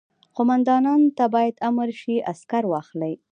[0.35, 3.13] قوماندان ته باید امر شي عسکر واخلي.